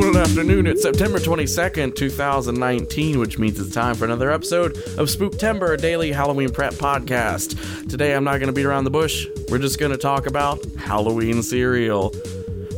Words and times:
Good 0.00 0.16
afternoon. 0.16 0.66
It's 0.66 0.82
September 0.82 1.20
22nd, 1.20 1.94
2019, 1.94 3.20
which 3.20 3.38
means 3.38 3.60
it's 3.60 3.72
time 3.72 3.94
for 3.94 4.04
another 4.04 4.28
episode 4.32 4.76
of 4.98 5.06
Spooktember, 5.06 5.74
a 5.74 5.76
daily 5.76 6.10
Halloween 6.10 6.50
prep 6.50 6.74
podcast. 6.74 7.88
Today, 7.88 8.12
I'm 8.12 8.24
not 8.24 8.38
going 8.38 8.48
to 8.48 8.52
beat 8.52 8.66
around 8.66 8.84
the 8.84 8.90
bush. 8.90 9.28
We're 9.48 9.60
just 9.60 9.78
going 9.78 9.92
to 9.92 9.96
talk 9.96 10.26
about 10.26 10.62
Halloween 10.76 11.44
cereal. 11.44 12.12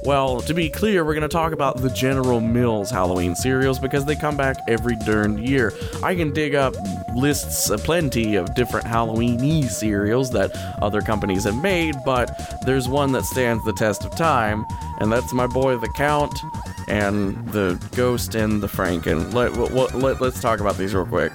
Well, 0.05 0.41
to 0.43 0.53
be 0.53 0.69
clear, 0.69 1.07
we're 1.07 1.15
going 1.15 1.23
to 1.23 1.29
talk 1.29 1.53
about 1.53 1.79
the 1.79 1.89
General 1.89 2.41
Mills 2.41 2.91
Halloween 2.91 3.35
cereals 3.35 3.79
because 3.79 4.05
they 4.05 4.15
come 4.15 4.37
back 4.37 4.59
every 4.69 4.95
darn 5.07 5.39
year. 5.39 5.73
I 6.03 6.15
can 6.15 6.33
dig 6.33 6.55
up 6.55 6.75
lists 7.17 7.71
of 7.71 7.83
plenty 7.83 8.37
of 8.37 8.55
different 8.55 8.87
Halloweeny 8.87 9.65
cereals 9.71 10.31
that 10.33 10.55
other 10.83 11.01
companies 11.01 11.45
have 11.45 11.57
made, 11.57 11.97
but 12.05 12.31
there's 12.67 12.89
one 12.89 13.13
that 13.13 13.25
stands 13.25 13.65
the 13.65 13.73
test 13.73 14.05
of 14.05 14.15
time, 14.15 14.67
and 15.01 15.11
that's 15.11 15.33
my 15.33 15.47
boy 15.47 15.79
the 15.79 15.89
Count 15.89 16.39
and 16.89 17.47
the 17.49 17.81
Ghost 17.95 18.35
and 18.35 18.63
the 18.63 18.67
Franken. 18.67 19.33
Let, 19.33 19.55
let, 19.55 19.95
let, 19.95 20.21
let's 20.21 20.41
talk 20.41 20.61
about 20.61 20.77
these 20.77 20.95
real 20.95 21.07
quick. 21.07 21.33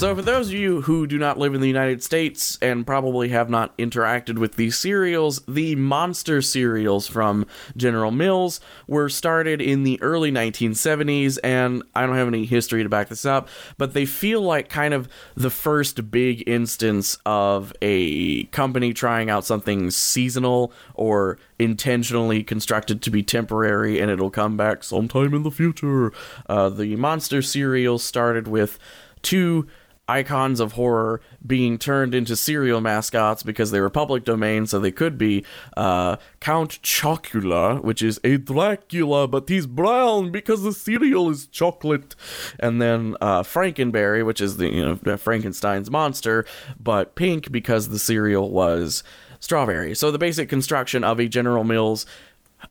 So, 0.00 0.16
for 0.16 0.22
those 0.22 0.48
of 0.48 0.54
you 0.54 0.80
who 0.80 1.06
do 1.06 1.18
not 1.18 1.38
live 1.38 1.54
in 1.54 1.60
the 1.60 1.68
United 1.68 2.02
States 2.02 2.56
and 2.62 2.86
probably 2.86 3.28
have 3.28 3.50
not 3.50 3.76
interacted 3.76 4.38
with 4.38 4.56
these 4.56 4.78
cereals, 4.78 5.42
the 5.46 5.74
monster 5.74 6.40
cereals 6.40 7.06
from 7.06 7.46
General 7.76 8.10
Mills 8.10 8.62
were 8.86 9.10
started 9.10 9.60
in 9.60 9.82
the 9.82 10.00
early 10.00 10.32
1970s, 10.32 11.36
and 11.44 11.82
I 11.94 12.06
don't 12.06 12.16
have 12.16 12.28
any 12.28 12.46
history 12.46 12.82
to 12.82 12.88
back 12.88 13.10
this 13.10 13.26
up, 13.26 13.50
but 13.76 13.92
they 13.92 14.06
feel 14.06 14.40
like 14.40 14.70
kind 14.70 14.94
of 14.94 15.06
the 15.34 15.50
first 15.50 16.10
big 16.10 16.48
instance 16.48 17.18
of 17.26 17.70
a 17.82 18.44
company 18.44 18.94
trying 18.94 19.28
out 19.28 19.44
something 19.44 19.90
seasonal 19.90 20.72
or 20.94 21.38
intentionally 21.58 22.42
constructed 22.42 23.02
to 23.02 23.10
be 23.10 23.22
temporary 23.22 24.00
and 24.00 24.10
it'll 24.10 24.30
come 24.30 24.56
back 24.56 24.82
sometime 24.82 25.34
in 25.34 25.42
the 25.42 25.50
future. 25.50 26.10
Uh, 26.48 26.70
the 26.70 26.96
monster 26.96 27.42
cereals 27.42 28.02
started 28.02 28.48
with 28.48 28.78
two 29.20 29.66
icons 30.10 30.60
of 30.60 30.72
horror 30.72 31.20
being 31.46 31.78
turned 31.78 32.14
into 32.14 32.36
cereal 32.36 32.80
mascots 32.80 33.42
because 33.42 33.70
they 33.70 33.80
were 33.80 33.90
public 33.90 34.24
domain, 34.24 34.66
so 34.66 34.78
they 34.78 34.90
could 34.90 35.16
be 35.16 35.44
uh, 35.76 36.16
Count 36.40 36.80
Chocula, 36.82 37.82
which 37.82 38.02
is 38.02 38.18
a 38.24 38.36
Dracula, 38.36 39.28
but 39.28 39.48
he's 39.48 39.66
brown 39.66 40.30
because 40.30 40.62
the 40.62 40.72
cereal 40.72 41.30
is 41.30 41.46
chocolate, 41.46 42.14
and 42.58 42.82
then 42.82 43.16
uh, 43.20 43.42
Frankenberry, 43.42 44.24
which 44.24 44.40
is 44.40 44.56
the 44.56 44.68
you 44.68 44.84
know 44.84 45.16
Frankenstein's 45.16 45.90
monster, 45.90 46.44
but 46.78 47.14
pink 47.14 47.52
because 47.52 47.88
the 47.88 47.98
cereal 47.98 48.50
was 48.50 49.02
strawberry. 49.40 49.94
So 49.94 50.10
the 50.10 50.18
basic 50.18 50.48
construction 50.48 51.02
of 51.02 51.18
a 51.18 51.26
General 51.26 51.64
Mills 51.64 52.06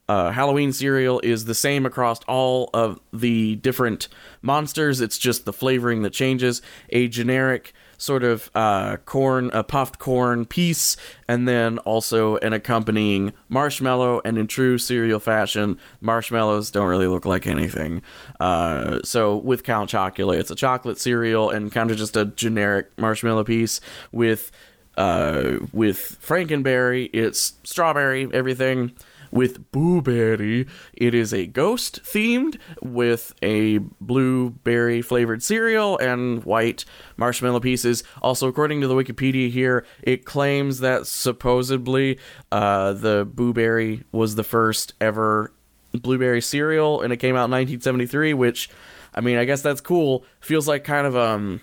uh, 0.08 0.32
Halloween 0.32 0.74
cereal 0.74 1.20
is 1.24 1.46
the 1.46 1.56
same 1.56 1.86
across 1.86 2.20
all 2.28 2.70
of 2.74 3.00
the 3.14 3.56
different 3.58 4.08
monsters. 4.42 5.02
It's 5.02 5.18
just 5.18 5.46
the 5.46 5.54
flavoring 5.54 6.02
that 6.02 6.14
changes. 6.14 6.62
A 6.90 7.08
generic 7.08 7.74
sort 8.00 8.24
of 8.24 8.50
uh, 8.56 8.98
corn, 9.06 9.52
a 9.54 9.64
puffed 9.64 10.00
corn 10.00 10.46
piece, 10.46 10.98
and 11.28 11.48
then 11.48 11.78
also 11.80 12.38
an 12.38 12.54
accompanying 12.54 13.34
marshmallow. 13.50 14.22
And 14.26 14.38
in 14.38 14.48
true 14.48 14.78
cereal 14.78 15.20
fashion, 15.20 15.78
marshmallows 16.02 16.72
don't 16.72 16.88
really 16.88 17.08
look 17.08 17.26
like 17.26 17.46
anything. 17.46 18.02
Uh, 18.40 19.00
so 19.04 19.38
with 19.38 19.64
Count 19.64 19.92
Chocula, 19.92 20.40
it's 20.40 20.50
a 20.50 20.56
chocolate 20.56 20.98
cereal 20.98 21.50
and 21.50 21.72
kind 21.72 21.92
of 21.92 21.98
just 21.98 22.18
a 22.18 22.26
generic 22.26 22.88
marshmallow 22.98 23.44
piece 23.44 23.80
with. 24.12 24.52
Uh, 24.98 25.60
with 25.72 26.18
Frankenberry, 26.22 27.10
it's 27.14 27.54
strawberry, 27.64 28.28
everything 28.34 28.92
with 29.32 29.72
Booberry. 29.72 30.68
It 30.94 31.14
is 31.14 31.34
a 31.34 31.46
ghost 31.46 32.04
themed 32.04 32.58
with 32.82 33.34
a 33.42 33.80
blueberry 34.00 35.02
flavored 35.02 35.44
cereal 35.44 35.98
and 35.98 36.44
white 36.44 36.86
marshmallow 37.18 37.60
pieces. 37.60 38.04
Also, 38.22 38.48
according 38.48 38.82
to 38.82 38.88
the 38.88 38.96
Wikipedia 38.96 39.50
here, 39.50 39.86
it 40.02 40.26
claims 40.26 40.80
that 40.80 41.08
supposedly 41.08 42.18
uh, 42.52 42.94
the 42.94 43.26
Booberry 43.26 44.04
was 44.12 44.36
the 44.36 44.44
first 44.44 44.94
ever 45.00 45.52
blueberry 45.94 46.42
cereal 46.42 47.02
and 47.02 47.12
it 47.12 47.18
came 47.18 47.36
out 47.36 47.46
in 47.46 47.52
1973, 47.52 48.34
which, 48.34 48.70
I 49.14 49.22
mean, 49.22 49.38
I 49.38 49.46
guess 49.46 49.62
that's 49.62 49.82
cool. 49.82 50.24
Feels 50.40 50.68
like 50.68 50.84
kind 50.84 51.08
of, 51.08 51.16
um, 51.16 51.62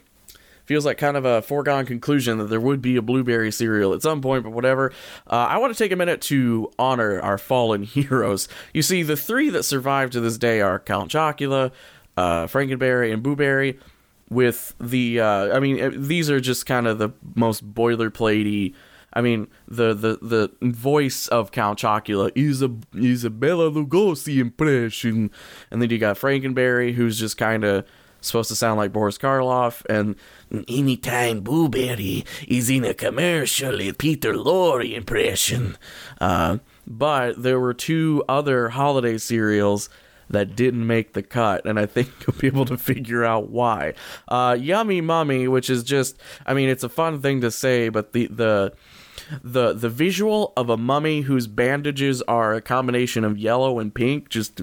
feels 0.66 0.84
like 0.84 0.98
kind 0.98 1.16
of 1.16 1.24
a 1.24 1.40
foregone 1.42 1.86
conclusion 1.86 2.38
that 2.38 2.50
there 2.50 2.60
would 2.60 2.82
be 2.82 2.96
a 2.96 3.02
blueberry 3.02 3.50
cereal 3.50 3.94
at 3.94 4.02
some 4.02 4.20
point, 4.20 4.42
but 4.42 4.50
whatever. 4.50 4.92
Uh, 5.26 5.46
I 5.48 5.58
want 5.58 5.72
to 5.72 5.78
take 5.82 5.92
a 5.92 5.96
minute 5.96 6.20
to 6.22 6.70
honor 6.78 7.20
our 7.20 7.38
fallen 7.38 7.82
heroes. 7.84 8.48
You 8.74 8.82
see, 8.82 9.02
the 9.02 9.16
three 9.16 9.48
that 9.50 9.62
survive 9.62 10.10
to 10.10 10.20
this 10.20 10.36
day 10.36 10.60
are 10.60 10.78
Count 10.78 11.10
Chocula, 11.10 11.72
uh, 12.16 12.46
Frankenberry, 12.46 13.12
and 13.12 13.22
Booberry. 13.22 13.78
With 14.28 14.74
the, 14.80 15.20
uh, 15.20 15.56
I 15.56 15.60
mean, 15.60 16.08
these 16.08 16.28
are 16.30 16.40
just 16.40 16.66
kind 16.66 16.88
of 16.88 16.98
the 16.98 17.10
most 17.36 17.72
boilerplatey. 17.74 18.74
I 19.12 19.20
mean, 19.20 19.46
the, 19.68 19.94
the, 19.94 20.18
the 20.20 20.70
voice 20.72 21.28
of 21.28 21.52
Count 21.52 21.78
Chocula 21.78 22.32
is 22.34 22.60
a 22.60 22.74
is 22.92 23.24
a 23.24 23.30
Lugosi 23.30 24.38
impression, 24.38 25.30
and 25.70 25.80
then 25.80 25.90
you 25.90 25.98
got 25.98 26.16
Frankenberry, 26.16 26.94
who's 26.94 27.20
just 27.20 27.38
kind 27.38 27.64
of 27.64 27.86
supposed 28.20 28.48
to 28.48 28.56
sound 28.56 28.78
like 28.78 28.92
Boris 28.92 29.18
Karloff, 29.18 29.84
and 29.86 30.16
anytime 30.68 31.42
Booberry 31.42 32.24
is 32.46 32.70
in 32.70 32.84
a 32.84 32.94
commercial, 32.94 33.80
a 33.80 33.92
Peter 33.92 34.34
Lorre 34.34 34.94
impression. 34.94 35.76
Uh, 36.20 36.58
but 36.86 37.42
there 37.42 37.60
were 37.60 37.74
two 37.74 38.22
other 38.28 38.70
holiday 38.70 39.18
cereals 39.18 39.88
that 40.28 40.56
didn't 40.56 40.86
make 40.86 41.12
the 41.12 41.22
cut, 41.22 41.64
and 41.66 41.78
I 41.78 41.86
think 41.86 42.10
you'll 42.26 42.36
be 42.36 42.46
able 42.46 42.64
to 42.66 42.76
figure 42.76 43.24
out 43.24 43.50
why. 43.50 43.94
Uh, 44.28 44.56
Yummy 44.58 45.00
Mummy, 45.00 45.48
which 45.48 45.70
is 45.70 45.82
just, 45.82 46.16
I 46.44 46.54
mean, 46.54 46.68
it's 46.68 46.84
a 46.84 46.88
fun 46.88 47.20
thing 47.20 47.40
to 47.42 47.50
say, 47.50 47.88
but 47.88 48.12
the 48.12 48.26
the 48.26 48.72
the 49.42 49.72
the 49.72 49.88
visual 49.88 50.52
of 50.56 50.70
a 50.70 50.76
mummy 50.76 51.22
whose 51.22 51.46
bandages 51.46 52.22
are 52.22 52.54
a 52.54 52.60
combination 52.60 53.24
of 53.24 53.38
yellow 53.38 53.78
and 53.78 53.94
pink 53.94 54.28
just 54.28 54.62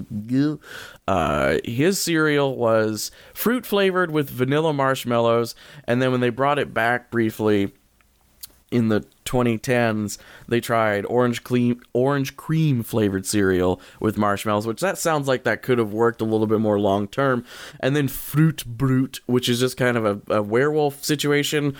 uh, 1.06 1.58
his 1.64 2.00
cereal 2.00 2.56
was 2.56 3.10
fruit 3.32 3.66
flavored 3.66 4.10
with 4.10 4.30
vanilla 4.30 4.72
marshmallows 4.72 5.54
and 5.86 6.00
then 6.00 6.10
when 6.10 6.20
they 6.20 6.30
brought 6.30 6.58
it 6.58 6.72
back 6.72 7.10
briefly 7.10 7.72
in 8.74 8.88
the 8.88 9.06
2010s 9.24 10.18
they 10.48 10.60
tried 10.60 11.06
orange 11.06 11.44
cream 11.44 11.80
orange 11.92 12.36
cream 12.36 12.82
flavored 12.82 13.24
cereal 13.24 13.80
with 14.00 14.18
marshmallows 14.18 14.66
which 14.66 14.80
that 14.80 14.98
sounds 14.98 15.28
like 15.28 15.44
that 15.44 15.62
could 15.62 15.78
have 15.78 15.92
worked 15.92 16.20
a 16.20 16.24
little 16.24 16.46
bit 16.46 16.60
more 16.60 16.78
long 16.78 17.06
term 17.08 17.44
and 17.80 17.94
then 17.94 18.08
fruit 18.08 18.64
brute 18.66 19.20
which 19.26 19.48
is 19.48 19.60
just 19.60 19.76
kind 19.76 19.96
of 19.96 20.04
a, 20.04 20.34
a 20.34 20.42
werewolf 20.42 21.02
situation 21.02 21.74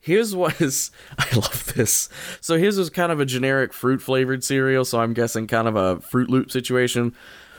his 0.00 0.34
was 0.36 0.90
I 1.18 1.34
love 1.34 1.74
this. 1.74 2.08
So 2.40 2.58
his 2.58 2.78
was 2.78 2.90
kind 2.90 3.12
of 3.12 3.20
a 3.20 3.26
generic 3.26 3.72
fruit 3.72 4.00
flavored 4.00 4.42
cereal, 4.42 4.84
so 4.84 5.00
I'm 5.00 5.12
guessing 5.12 5.46
kind 5.46 5.68
of 5.68 5.76
a 5.76 5.96
Froot 5.96 6.28
Loop 6.28 6.50
situation 6.50 7.14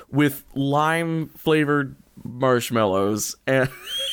with 0.09 0.43
lime 0.55 1.29
flavored 1.29 1.95
marshmallows 2.23 3.35
and 3.47 3.69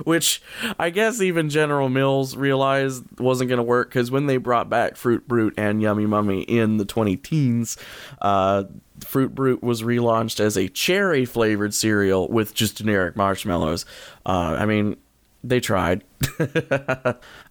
which 0.04 0.42
I 0.78 0.90
guess 0.90 1.20
even 1.20 1.48
General 1.48 1.88
Mills 1.88 2.36
realized 2.36 3.04
wasn't 3.18 3.48
going 3.48 3.58
to 3.58 3.62
work 3.62 3.88
because 3.88 4.10
when 4.10 4.26
they 4.26 4.36
brought 4.36 4.68
back 4.68 4.96
Fruit 4.96 5.26
Brute 5.26 5.54
and 5.56 5.82
Yummy 5.82 6.06
Mummy 6.06 6.42
in 6.42 6.76
the 6.76 6.84
20 6.84 7.16
teens, 7.16 7.76
uh, 8.20 8.64
Fruit 9.04 9.34
Brute 9.34 9.62
was 9.62 9.82
relaunched 9.82 10.40
as 10.40 10.56
a 10.56 10.68
cherry 10.68 11.24
flavored 11.24 11.74
cereal 11.74 12.28
with 12.28 12.54
just 12.54 12.76
generic 12.76 13.16
marshmallows. 13.16 13.86
Uh, 14.26 14.56
I 14.58 14.66
mean, 14.66 14.96
they 15.42 15.60
tried. 15.60 16.04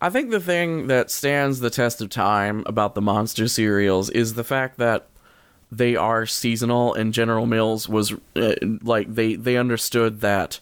I 0.01 0.09
think 0.09 0.29
the 0.29 0.39
thing 0.39 0.87
that 0.87 1.09
stands 1.09 1.59
the 1.59 1.69
test 1.69 2.01
of 2.01 2.09
time 2.09 2.63
about 2.65 2.93
the 2.93 3.01
monster 3.01 3.47
cereals 3.47 4.09
is 4.11 4.35
the 4.35 4.43
fact 4.43 4.77
that 4.77 5.07
they 5.71 5.95
are 5.95 6.25
seasonal 6.25 6.93
and 6.93 7.13
General 7.13 7.45
Mills 7.45 7.87
was 7.87 8.13
uh, 8.35 8.55
like 8.81 9.13
they 9.13 9.35
they 9.35 9.57
understood 9.57 10.21
that 10.21 10.59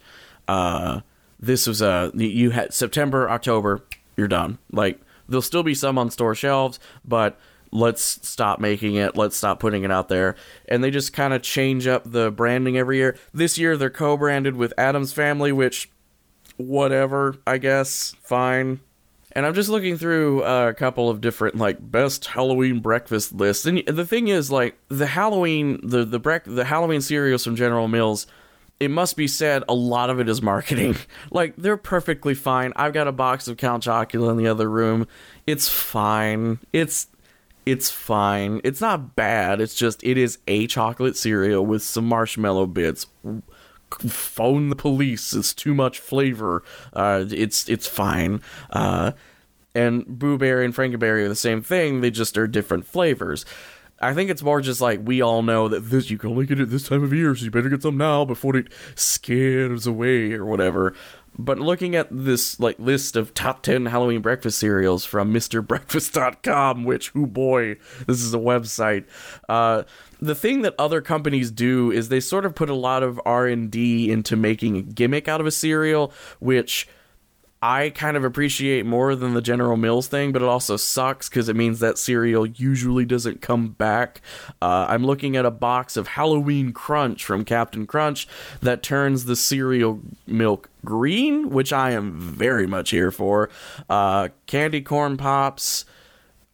uh, 0.48 1.02
this 1.40 1.68
was 1.68 1.82
uh, 1.82 2.12
a 2.14 2.18
you 2.24 2.52
had 2.52 2.74
September 2.74 3.30
October 3.30 3.82
you're 4.16 4.28
done 4.28 4.58
like 4.72 5.00
there'll 5.28 5.42
still 5.42 5.64
be 5.64 5.76
some 5.76 5.98
on 5.98 6.10
store 6.10 6.36
shelves 6.36 6.80
but 7.06 7.40
let's 7.72 8.26
stop 8.28 8.60
making 8.60 8.96
it 8.96 9.16
let's 9.18 9.36
stop 9.36 9.60
putting 9.60 9.84
it 9.84 9.92
out 9.92 10.08
there 10.08 10.36
and 10.68 10.84
they 10.84 10.90
just 10.90 11.14
kind 11.14 11.34
of 11.34 11.42
change 11.42 11.86
up 11.86 12.10
the 12.10 12.32
branding 12.32 12.78
every 12.78 12.98
year 12.98 13.18
this 13.34 13.58
year 13.58 13.76
they're 13.78 13.90
co-branded 13.90 14.56
with 14.56 14.74
Addams 14.78 15.14
Family 15.14 15.52
which 15.52 15.90
whatever, 16.58 17.38
I 17.46 17.58
guess, 17.60 18.16
fine. 18.22 18.82
And 19.32 19.46
I'm 19.46 19.54
just 19.54 19.70
looking 19.70 19.98
through 19.98 20.44
uh, 20.44 20.68
a 20.70 20.74
couple 20.74 21.10
of 21.10 21.22
different 21.22 21.56
like 21.58 21.92
best 21.92 22.26
Halloween 22.26 22.80
breakfast 22.80 23.34
lists. 23.34 23.66
And 23.66 23.84
the 23.86 24.06
thing 24.06 24.28
is 24.28 24.52
like 24.52 24.78
the 24.90 25.06
Halloween 25.06 25.80
the 25.84 26.04
the 26.04 26.20
brec- 26.20 26.56
the 26.56 26.66
Halloween 26.66 27.02
cereals 27.02 27.44
from 27.44 27.56
General 27.56 27.88
Mills, 27.88 28.26
it 28.80 28.92
must 28.92 29.18
be 29.18 29.28
said 29.28 29.64
a 29.68 29.74
lot 29.74 30.10
of 30.10 30.20
it 30.20 30.30
is 30.30 30.42
marketing. 30.42 30.96
like 31.32 31.56
they're 31.58 31.78
perfectly 31.78 32.34
fine. 32.34 32.74
I've 32.76 32.94
got 32.94 33.08
a 33.08 33.12
box 33.12 33.48
of 33.48 33.58
Count 33.58 33.84
Chocula 33.84 34.32
in 34.32 34.38
the 34.38 34.48
other 34.48 34.70
room. 34.70 35.08
It's 35.46 35.68
fine. 35.68 36.60
It's 36.74 37.08
It's 37.66 37.90
fine. 37.90 38.62
It's 38.64 38.82
not 38.82 39.16
bad. 39.16 39.60
It's 39.62 39.76
just 39.76 40.04
it 40.04 40.18
is 40.18 40.38
a 40.48 40.68
chocolate 40.68 41.18
cereal 41.18 41.66
with 41.66 41.84
some 41.84 42.06
marshmallow 42.06 42.68
bits. 42.68 43.08
Phone 44.08 44.70
the 44.70 44.76
police. 44.76 45.34
It's 45.34 45.54
too 45.54 45.74
much 45.74 46.00
flavor. 46.00 46.64
Uh, 46.94 47.26
it's 47.30 47.68
it's 47.70 47.88
fine. 47.88 48.42
Uh, 48.70 49.14
and 49.74 50.06
Boo 50.08 50.38
Berry 50.38 50.66
and 50.66 50.74
Frankenberry 50.74 51.24
are 51.24 51.30
the 51.30 51.36
same 51.36 51.62
thing. 51.62 52.02
They 52.02 52.10
just 52.10 52.38
are 52.38 52.48
different 52.48 52.86
flavors. 52.86 53.46
I 54.00 54.14
think 54.14 54.30
it's 54.30 54.44
more 54.44 54.62
just 54.62 54.82
like 54.82 55.02
we 55.04 55.22
all 55.22 55.42
know 55.42 55.68
that 55.68 55.90
this 55.90 56.10
you 56.10 56.18
can 56.18 56.30
only 56.30 56.46
get 56.46 56.60
it 56.60 56.70
this 56.70 56.88
time 56.88 57.04
of 57.04 57.14
year, 57.14 57.36
so 57.36 57.46
you 57.46 57.52
better 57.52 57.70
get 57.70 57.82
some 57.82 57.98
now 57.98 58.26
before 58.26 58.56
it 58.56 58.68
scares 58.96 59.88
away 59.88 60.34
or 60.34 60.46
whatever. 60.46 60.94
But 61.40 61.60
looking 61.60 61.96
at 61.96 62.08
this 62.12 62.60
like 62.60 62.80
list 62.80 63.16
of 63.16 63.34
top 63.34 63.62
10 63.62 63.88
Halloween 63.88 64.22
breakfast 64.22 64.58
cereals 64.58 65.06
from 65.06 65.34
MrBreakfast.com, 65.34 66.84
which 66.84 67.12
oh 67.16 67.26
boy, 67.26 67.78
this 68.08 68.22
is 68.22 68.34
a 68.34 68.40
website. 68.40 69.06
Uh, 69.48 69.84
the 70.20 70.36
thing 70.36 70.64
that 70.64 70.74
other 70.80 71.02
companies 71.02 71.52
do 71.52 71.92
is 71.92 72.10
they 72.10 72.20
sort 72.20 72.46
of 72.46 72.56
put 72.56 72.70
a 72.70 72.76
lot 72.76 73.04
of 73.04 73.22
R&D 73.26 74.12
into 74.12 74.36
making 74.36 74.78
a 74.78 74.82
gimmick 74.82 75.28
out 75.28 75.40
of 75.40 75.46
a 75.48 75.52
cereal, 75.52 76.12
which 76.40 76.88
I 77.62 77.90
kind 77.90 78.16
of 78.16 78.24
appreciate 78.24 78.86
more 78.86 79.16
than 79.16 79.34
the 79.34 79.42
General 79.42 79.78
Mills 79.78 80.08
thing, 80.08 80.32
but 80.32 80.44
it 80.44 80.48
also 80.48 80.78
sucks 80.78 81.28
because 81.28 81.50
it 81.50 81.56
means 81.56 81.80
that 81.80 81.98
cereal 81.98 82.46
usually 82.46 83.04
doesn't 83.04 83.42
come 83.42 83.70
back. 83.70 84.22
Uh, 84.62 84.86
I'm 84.88 85.04
looking 85.04 85.36
at 85.36 85.46
a 85.46 85.52
box 85.52 85.98
of 85.98 86.10
Halloween 86.10 86.72
Crunch 86.72 87.26
from 87.26 87.44
Captain 87.44 87.88
Crunch 87.88 88.28
that 88.62 88.84
turns 88.84 89.26
the 89.26 89.36
cereal 89.36 90.02
milk 90.28 90.70
green, 90.86 91.50
which 91.50 91.74
I 91.74 91.92
am 91.92 92.20
very 92.20 92.68
much 92.68 92.92
here 92.92 93.10
for. 93.12 93.50
Uh, 93.90 94.30
candy 94.46 94.82
corn 94.82 95.18
pops. 95.18 95.86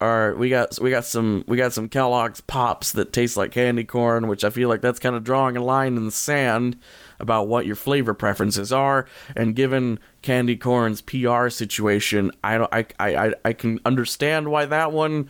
Are, 0.03 0.35
we 0.35 0.49
got 0.49 0.77
we 0.81 0.89
got 0.89 1.05
some 1.05 1.45
we 1.47 1.55
got 1.55 1.71
some 1.71 1.87
Kellogg's 1.87 2.41
pops 2.41 2.91
that 2.91 3.13
taste 3.13 3.37
like 3.37 3.53
candy 3.53 3.85
corn, 3.85 4.27
which 4.27 4.43
I 4.43 4.49
feel 4.49 4.67
like 4.67 4.81
that's 4.81 4.99
kind 4.99 5.15
of 5.15 5.23
drawing 5.23 5.55
a 5.55 5.63
line 5.63 5.95
in 5.95 6.03
the 6.03 6.11
sand 6.11 6.77
about 7.21 7.47
what 7.47 7.65
your 7.65 7.77
flavor 7.77 8.13
preferences 8.13 8.73
are. 8.73 9.07
And 9.33 9.55
given 9.55 9.99
Candy 10.21 10.57
Corn's 10.57 10.99
PR 11.01 11.47
situation, 11.47 12.31
I 12.43 12.57
don't, 12.57 12.73
I, 12.73 12.85
I, 12.99 13.33
I 13.45 13.53
can 13.53 13.79
understand 13.85 14.49
why 14.49 14.65
that 14.65 14.91
one 14.91 15.29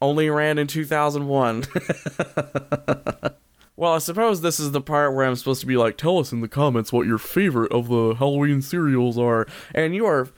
only 0.00 0.30
ran 0.30 0.56
in 0.56 0.68
2001. 0.68 1.64
well, 3.76 3.92
I 3.92 3.98
suppose 3.98 4.40
this 4.40 4.58
is 4.58 4.72
the 4.72 4.80
part 4.80 5.14
where 5.14 5.26
I'm 5.26 5.36
supposed 5.36 5.60
to 5.60 5.66
be 5.66 5.76
like, 5.76 5.98
tell 5.98 6.18
us 6.18 6.32
in 6.32 6.40
the 6.40 6.48
comments 6.48 6.94
what 6.94 7.06
your 7.06 7.18
favorite 7.18 7.72
of 7.72 7.88
the 7.88 8.14
Halloween 8.14 8.62
cereals 8.62 9.18
are. 9.18 9.46
And 9.74 9.94
you 9.94 10.06
are 10.06 10.28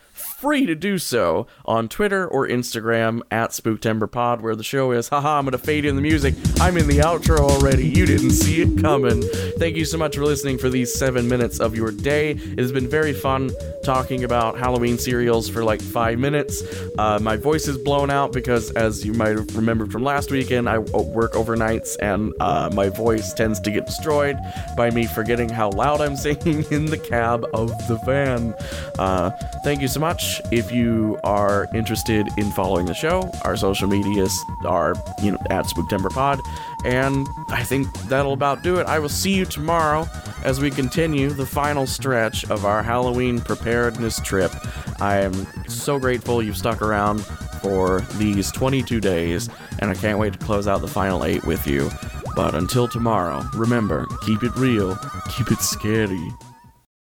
free 0.47 0.65
to 0.65 0.77
do 0.77 0.97
so 0.97 1.45
on 1.65 1.89
Twitter 1.89 2.25
or 2.25 2.47
Instagram 2.47 3.21
at 3.33 3.51
SpooktemberPod, 3.51 4.43
where 4.43 4.55
the 4.55 4.63
show 4.63 4.93
is. 4.93 5.09
Haha, 5.09 5.41
I'm 5.41 5.45
gonna 5.45 5.59
fade 5.59 5.85
in 5.85 5.97
the 5.97 6.01
music. 6.01 6.37
I'm 6.61 6.77
in 6.77 6.87
the 6.87 6.99
outro 6.99 7.39
already. 7.39 7.89
You 7.89 8.07
didn't 8.07 8.31
see 8.31 8.63
it 8.63 8.81
coming. 8.81 9.25
Thank 9.59 9.75
you 9.75 9.85
so 9.85 9.99
much 9.99 10.15
for 10.15 10.25
listening 10.25 10.59
for 10.59 10.71
these 10.71 10.95
seven 10.95 11.29
minutes 11.29 11.59
of 11.59 11.75
your 11.75 11.91
day. 11.91 12.31
It 12.31 12.61
has 12.61 12.71
been 12.71 12.89
very 12.89 13.13
fun 13.13 13.51
talking 13.87 14.25
about 14.25 14.59
Halloween 14.59 14.99
cereals 14.99 15.49
for 15.49 15.63
like 15.63 15.81
five 15.81 16.19
minutes. 16.19 16.61
Uh, 16.99 17.21
my 17.23 17.37
voice 17.37 17.69
is 17.69 17.79
blown 17.79 18.11
out 18.11 18.33
because, 18.33 18.73
as 18.73 19.07
you 19.07 19.13
might 19.13 19.37
have 19.37 19.55
remembered 19.55 19.93
from 19.93 20.03
last 20.03 20.33
weekend, 20.33 20.69
I 20.69 20.79
work 20.79 21.35
overnights 21.35 21.97
and 22.01 22.35
uh, 22.41 22.69
my 22.75 22.89
voice 22.89 23.33
tends 23.33 23.61
to 23.61 23.71
get 23.71 23.87
destroyed 23.87 24.37
by 24.77 24.91
me 24.91 25.07
forgetting 25.07 25.49
how 25.49 25.71
loud 25.71 26.01
I'm 26.01 26.17
singing 26.27 26.65
in 26.73 26.87
the 26.87 26.99
cab 26.99 27.47
of 27.55 27.69
the 27.87 27.97
van. 28.05 28.55
Uh, 28.99 29.31
thank 29.63 29.81
you 29.81 29.89
so 29.89 30.01
much. 30.01 30.41
If 30.51 30.73
you 30.73 31.21
are 31.23 31.69
interested 31.73 32.27
in 32.37 32.51
following 32.51 32.87
the 32.87 32.95
show, 32.95 33.31
our 33.45 33.57
social 33.57 33.87
medias 33.87 34.37
are, 34.65 34.95
you 35.23 35.31
know, 35.31 35.39
at 35.49 35.65
SpooktemberPod. 35.67 36.41
And 36.87 37.29
I 37.49 37.65
think 37.65 37.93
that'll 38.05 38.33
about 38.33 38.63
do 38.63 38.77
it. 38.79 38.87
I 38.87 39.01
will 39.01 39.09
see 39.09 39.35
you 39.35 39.45
tomorrow 39.45 40.09
as 40.45 40.61
we 40.61 40.71
continue 40.71 41.31
the 41.31 41.45
final 41.45 41.85
stretch 41.85 42.49
of 42.49 42.65
our 42.65 42.81
Halloween 42.81 43.41
preparedness 43.41 44.21
trip. 44.21 44.53
I 45.01 45.17
am 45.17 45.35
so 45.69 45.99
grateful 45.99 46.41
you've 46.41 46.57
stuck 46.57 46.81
around 46.83 47.27
for 47.61 48.03
these 48.19 48.53
22 48.53 49.01
days, 49.01 49.51
and 49.81 49.91
I 49.91 49.95
can't 49.95 50.21
wait 50.21 50.35
to 50.35 50.39
close 50.39 50.69
out 50.69 50.81
the 50.81 50.87
final 50.87 51.25
eight 51.25 51.45
with 51.45 51.67
you. 51.67 51.91
But 52.37 52.55
until 52.55 52.87
tomorrow, 52.87 53.43
remember 53.55 54.07
keep 54.25 54.45
it 54.45 54.55
real, 54.55 54.97
keep 55.37 55.51
it 55.51 55.59
scary. 55.59 56.33